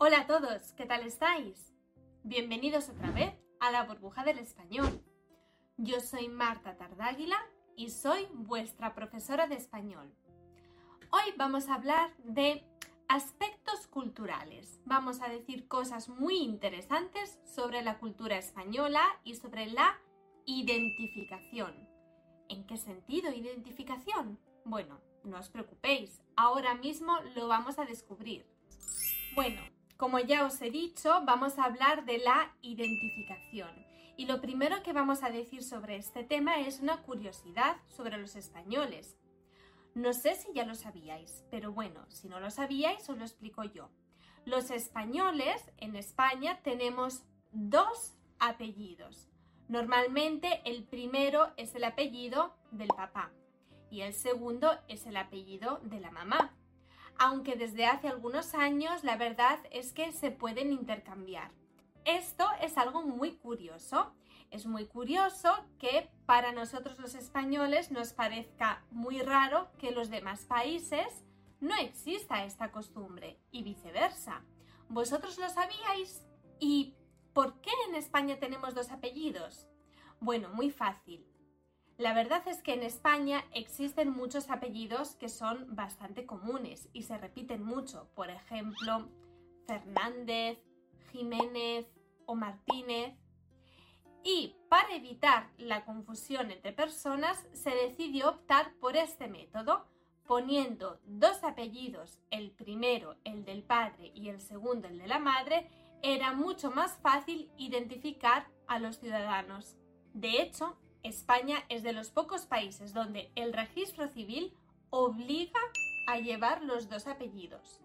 [0.00, 1.74] Hola a todos, ¿qué tal estáis?
[2.22, 5.02] Bienvenidos otra vez a la burbuja del español.
[5.76, 7.36] Yo soy Marta Tardáguila
[7.74, 10.14] y soy vuestra profesora de español.
[11.10, 12.64] Hoy vamos a hablar de
[13.08, 14.80] aspectos culturales.
[14.84, 19.98] Vamos a decir cosas muy interesantes sobre la cultura española y sobre la
[20.46, 21.74] identificación.
[22.48, 24.38] ¿En qué sentido identificación?
[24.64, 28.46] Bueno, no os preocupéis, ahora mismo lo vamos a descubrir.
[29.34, 29.60] Bueno,
[29.98, 33.68] como ya os he dicho, vamos a hablar de la identificación.
[34.16, 38.36] Y lo primero que vamos a decir sobre este tema es una curiosidad sobre los
[38.36, 39.18] españoles.
[39.94, 43.64] No sé si ya lo sabíais, pero bueno, si no lo sabíais, os lo explico
[43.64, 43.90] yo.
[44.44, 49.28] Los españoles en España tenemos dos apellidos.
[49.66, 53.32] Normalmente el primero es el apellido del papá
[53.90, 56.54] y el segundo es el apellido de la mamá.
[57.18, 61.50] Aunque desde hace algunos años la verdad es que se pueden intercambiar.
[62.04, 64.14] Esto es algo muy curioso.
[64.50, 70.46] Es muy curioso que para nosotros los españoles nos parezca muy raro que los demás
[70.46, 71.24] países
[71.60, 74.42] no exista esta costumbre y viceversa.
[74.88, 76.24] ¿Vosotros lo sabíais?
[76.60, 76.94] ¿Y
[77.34, 79.68] por qué en España tenemos dos apellidos?
[80.20, 81.26] Bueno, muy fácil.
[81.98, 87.18] La verdad es que en España existen muchos apellidos que son bastante comunes y se
[87.18, 88.08] repiten mucho.
[88.14, 89.08] Por ejemplo,
[89.66, 90.60] Fernández,
[91.10, 91.86] Jiménez
[92.24, 93.16] o Martínez.
[94.22, 99.84] Y para evitar la confusión entre personas, se decidió optar por este método,
[100.24, 105.68] poniendo dos apellidos, el primero el del padre y el segundo el de la madre,
[106.02, 109.76] era mucho más fácil identificar a los ciudadanos.
[110.14, 114.54] De hecho, España es de los pocos países donde el registro civil
[114.90, 115.60] obliga
[116.06, 117.80] a llevar los dos apellidos.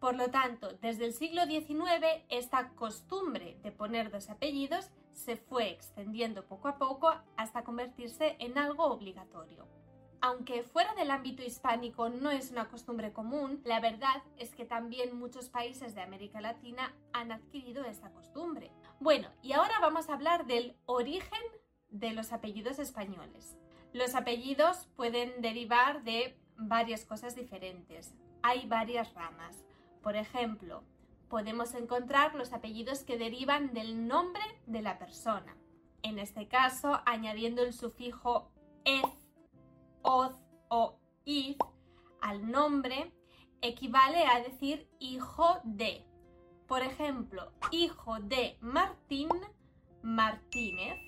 [0.00, 5.70] Por lo tanto, desde el siglo XIX esta costumbre de poner dos apellidos se fue
[5.70, 9.68] extendiendo poco a poco hasta convertirse en algo obligatorio.
[10.20, 15.18] Aunque fuera del ámbito hispánico no es una costumbre común, la verdad es que también
[15.18, 18.70] muchos países de América Latina han adquirido esta costumbre.
[19.00, 21.42] Bueno, y ahora vamos a hablar del origen
[21.92, 23.56] de los apellidos españoles.
[23.92, 28.14] Los apellidos pueden derivar de varias cosas diferentes.
[28.42, 29.64] Hay varias ramas.
[30.02, 30.82] Por ejemplo,
[31.28, 35.56] podemos encontrar los apellidos que derivan del nombre de la persona.
[36.02, 38.50] En este caso, añadiendo el sufijo
[38.84, 39.04] ez,
[40.02, 40.34] oz
[40.68, 41.56] o iz
[42.20, 43.12] al nombre,
[43.60, 46.04] equivale a decir hijo de.
[46.66, 49.28] Por ejemplo, hijo de Martín,
[50.02, 50.98] Martínez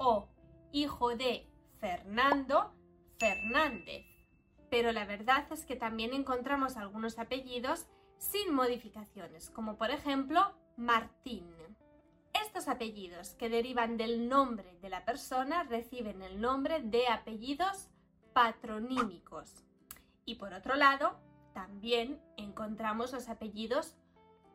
[0.00, 0.28] o
[0.72, 1.46] hijo de
[1.78, 2.72] Fernando
[3.18, 4.06] Fernández.
[4.70, 7.86] Pero la verdad es que también encontramos algunos apellidos
[8.18, 11.46] sin modificaciones, como por ejemplo Martín.
[12.32, 17.88] Estos apellidos que derivan del nombre de la persona reciben el nombre de apellidos
[18.32, 19.64] patronímicos.
[20.24, 21.18] Y por otro lado,
[21.52, 23.96] también encontramos los apellidos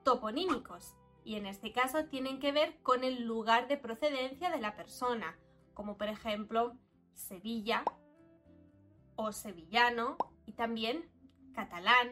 [0.03, 0.95] toponímicos,
[1.25, 5.37] y en este caso tienen que ver con el lugar de procedencia de la persona,
[5.73, 6.77] como por ejemplo
[7.15, 7.83] Sevilla
[9.15, 11.09] o sevillano y también
[11.53, 12.11] catalán.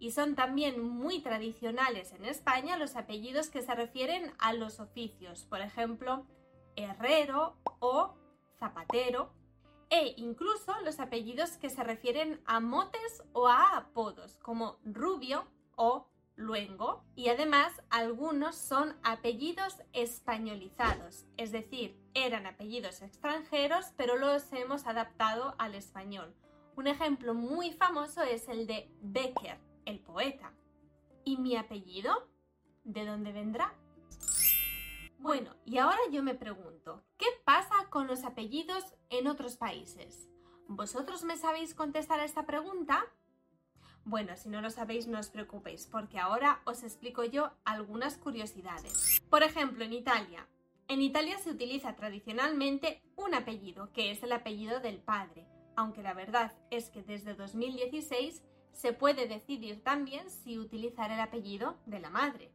[0.00, 5.44] Y son también muy tradicionales en España los apellidos que se refieren a los oficios,
[5.44, 6.24] por ejemplo,
[6.76, 8.14] herrero o
[8.58, 9.34] zapatero,
[9.90, 16.06] e incluso los apellidos que se refieren a motes o a apodos, como rubio o
[16.38, 24.86] luengo y además algunos son apellidos españolizados, es decir, eran apellidos extranjeros pero los hemos
[24.86, 26.34] adaptado al español.
[26.76, 30.52] Un ejemplo muy famoso es el de Becker, el poeta.
[31.24, 32.28] ¿Y mi apellido?
[32.84, 33.74] ¿De dónde vendrá?
[35.18, 40.28] Bueno, y ahora yo me pregunto, ¿qué pasa con los apellidos en otros países?
[40.68, 43.04] ¿Vosotros me sabéis contestar a esta pregunta?
[44.08, 49.20] Bueno, si no lo sabéis no os preocupéis, porque ahora os explico yo algunas curiosidades.
[49.28, 50.48] Por ejemplo, en Italia.
[50.88, 55.46] En Italia se utiliza tradicionalmente un apellido, que es el apellido del padre,
[55.76, 58.42] aunque la verdad es que desde 2016
[58.72, 62.50] se puede decidir también si utilizar el apellido de la madre.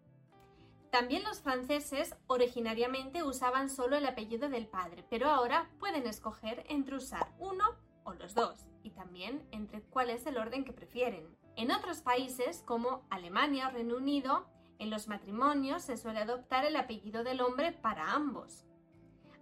[0.89, 6.95] También los franceses originariamente usaban solo el apellido del padre, pero ahora pueden escoger entre
[6.95, 7.75] usar uno
[8.05, 11.42] o los dos, y también entre cuál es el orden que prefieren.
[11.55, 14.47] En otros países, como Alemania o Reino Unido,
[14.79, 18.65] en los matrimonios se suele adoptar el apellido del hombre para ambos.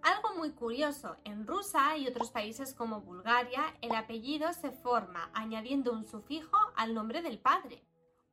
[0.02, 5.92] Algo muy curioso, en Rusia y otros países como Bulgaria, el apellido se forma añadiendo
[5.92, 7.82] un sufijo al nombre del padre.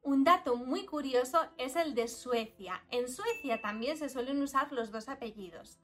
[0.02, 2.84] Un dato muy curioso es el de Suecia.
[2.90, 5.80] En Suecia también se suelen usar los dos apellidos.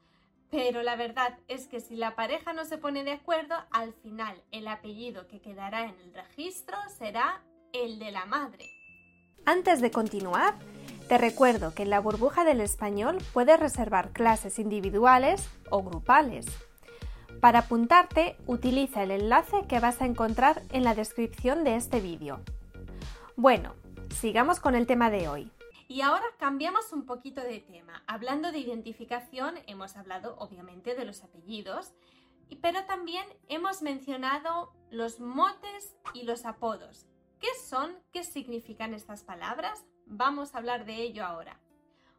[0.50, 4.42] Pero la verdad es que si la pareja no se pone de acuerdo, al final
[4.52, 7.44] el apellido que quedará en el registro será
[7.84, 8.72] el de la madre.
[9.46, 10.56] Antes de continuar,
[11.10, 16.46] te recuerdo que en la burbuja del español puedes reservar clases individuales o grupales.
[17.42, 22.40] Para apuntarte, utiliza el enlace que vas a encontrar en la descripción de este vídeo.
[23.36, 23.76] Bueno,
[24.10, 25.52] sigamos con el tema de hoy.
[25.88, 28.04] Y ahora cambiamos un poquito de tema.
[28.08, 31.94] Hablando de identificación, hemos hablado obviamente de los apellidos,
[32.62, 37.06] pero también hemos mencionado los motes y los apodos.
[37.46, 37.96] ¿Qué son?
[38.12, 39.86] ¿Qué significan estas palabras?
[40.08, 41.60] Vamos a hablar de ello ahora.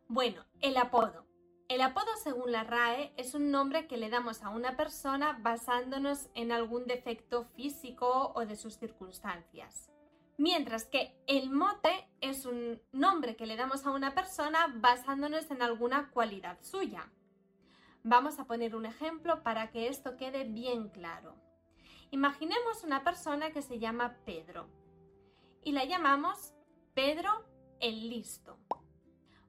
[0.07, 1.27] Bueno, el apodo.
[1.69, 6.29] El apodo, según la RAE, es un nombre que le damos a una persona basándonos
[6.35, 9.91] en algún defecto físico o de sus circunstancias.
[10.39, 15.61] Mientras que el mote es un nombre que le damos a una persona basándonos en
[15.61, 17.11] alguna cualidad suya.
[18.05, 21.35] Vamos a poner un ejemplo para que esto quede bien claro.
[22.13, 24.86] Imaginemos una persona que se llama Pedro
[25.67, 26.55] y la llamamos
[26.95, 27.45] Pedro
[27.81, 28.57] el Listo.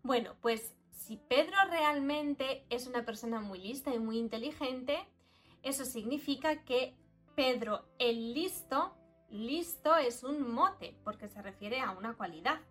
[0.01, 4.97] Bueno, pues si Pedro realmente es una persona muy lista y muy inteligente,
[5.61, 6.97] eso significa que
[7.35, 8.97] Pedro el listo,
[9.29, 12.61] listo es un mote porque se refiere a una cualidad.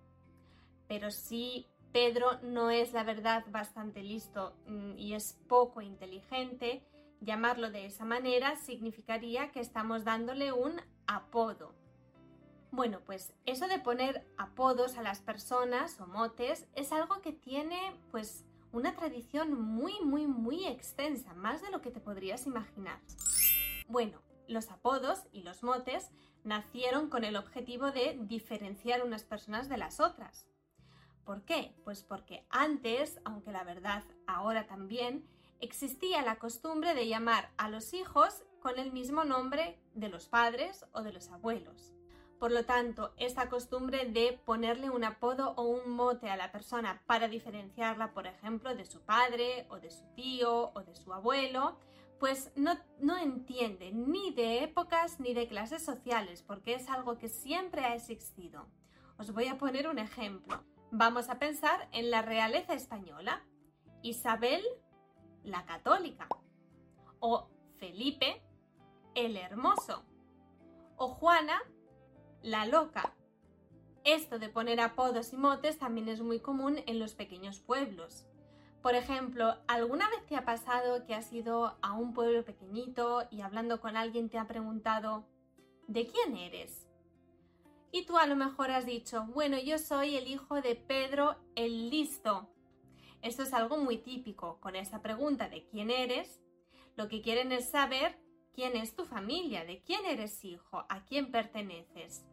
[0.89, 6.85] Pero si Pedro no es la verdad bastante listo mm, y es poco inteligente,
[7.21, 11.86] llamarlo de esa manera significaría que estamos dándole un apodo.
[12.71, 17.99] Bueno, pues eso de poner apodos a las personas o motes es algo que tiene
[18.11, 23.01] pues una tradición muy, muy, muy extensa, más de lo que te podrías imaginar.
[23.89, 26.11] Bueno, los apodos y los motes
[26.45, 30.47] nacieron con el objetivo de diferenciar unas personas de las otras.
[31.25, 31.75] ¿Por qué?
[31.85, 35.27] Pues porque antes, aunque la verdad ahora también,
[35.61, 40.85] existía la costumbre de llamar a los hijos con el mismo nombre de los padres
[40.93, 41.96] o de los abuelos.
[42.39, 47.03] Por lo tanto, esta costumbre de ponerle un apodo o un mote a la persona
[47.07, 51.79] para diferenciarla, por ejemplo, de su padre o de su tío o de su abuelo,
[52.21, 57.29] pues no, no, entiende ni de épocas ni de clases sociales, porque es algo que
[57.29, 58.67] siempre ha existido.
[59.19, 60.63] Os voy a poner un ejemplo.
[60.91, 63.45] Vamos a pensar en la realeza española.
[64.03, 64.63] Isabel,
[65.43, 66.29] la católica.
[67.19, 68.43] O Felipe,
[69.15, 70.05] el hermoso.
[70.97, 71.63] O Juana,
[72.43, 73.15] la loca.
[74.05, 78.25] Esto de poner apodos y motes también es muy común en los pequeños pueblos.
[78.83, 83.41] Por ejemplo, ¿alguna vez te ha pasado que has ido a un pueblo pequeñito y
[83.41, 85.27] hablando con alguien te ha preguntado
[85.89, 86.89] ¿de quién eres?
[87.91, 91.91] Y tú a lo mejor has dicho, bueno, yo soy el hijo de Pedro el
[91.91, 92.49] Listo.
[93.23, 94.61] Esto es algo muy típico.
[94.61, 96.41] Con esa pregunta de quién eres,
[96.95, 98.19] lo que quieren es saber
[98.57, 102.25] quién es tu familia, de quién eres hijo, a quién perteneces.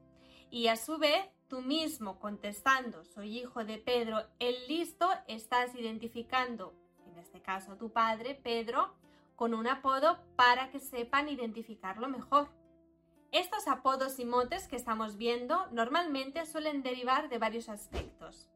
[0.50, 6.74] Y a su vez, tú mismo contestando, soy hijo de Pedro el listo, estás identificando,
[7.08, 8.96] en este caso a tu padre, Pedro,
[9.36, 12.48] con un apodo para que sepan identificarlo mejor.
[13.34, 18.50] Estos apodos y motes que estamos viendo normalmente suelen derivar de varios aspectos.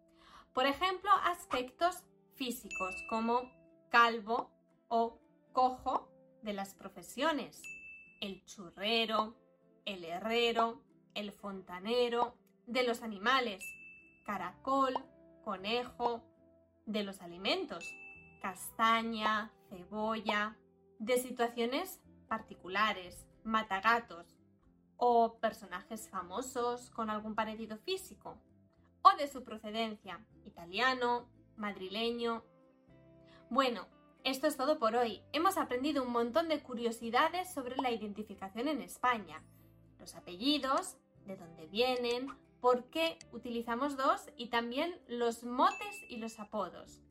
[0.54, 2.04] Por ejemplo, aspectos
[2.36, 3.52] físicos como
[3.90, 4.52] calvo
[4.88, 5.20] o
[5.52, 6.08] cojo
[6.48, 7.62] de las profesiones,
[8.22, 9.36] el churrero,
[9.84, 10.82] el herrero,
[11.14, 13.62] el fontanero, de los animales,
[14.26, 14.94] caracol,
[15.44, 16.24] conejo,
[16.86, 17.84] de los alimentos,
[18.42, 20.58] castaña, cebolla,
[21.00, 22.00] de situaciones
[22.30, 24.38] particulares, matagatos.
[24.96, 28.38] O personajes famosos con algún parecido físico,
[29.02, 31.28] o de su procedencia, italiano,
[31.58, 32.46] madrileño.
[33.50, 33.86] Bueno,
[34.28, 35.22] esto es todo por hoy.
[35.32, 39.42] Hemos aprendido un montón de curiosidades sobre la identificación en España,
[40.00, 42.28] los apellidos, de dónde vienen,
[42.60, 47.02] por qué utilizamos dos y también los motes y los apodos.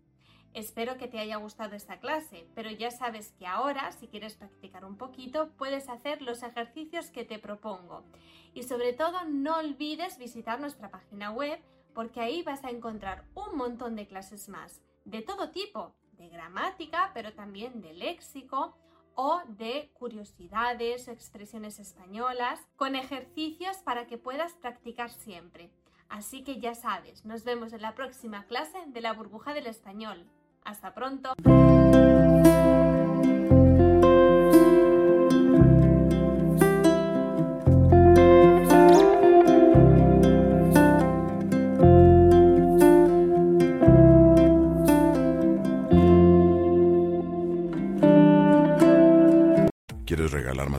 [0.53, 4.85] Espero que te haya gustado esta clase, pero ya sabes que ahora, si quieres practicar
[4.85, 8.05] un poquito, puedes hacer los ejercicios que te propongo.
[8.53, 11.59] Y sobre todo, no olvides visitar nuestra página web
[11.95, 17.11] porque ahí vas a encontrar un montón de clases más, de todo tipo, de gramática,
[17.15, 18.77] pero también de léxico,
[19.17, 25.71] o de curiosidades o expresiones españolas con ejercicios para que puedas practicar siempre.
[26.09, 30.27] Así que ya sabes, nos vemos en la próxima clase de la burbuja del español.
[30.65, 31.33] Hasta pronto.